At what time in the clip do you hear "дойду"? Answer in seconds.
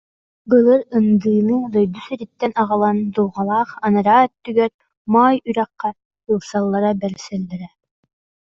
1.73-1.99